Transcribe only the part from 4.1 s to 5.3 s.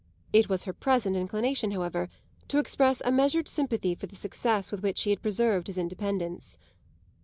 success with which he had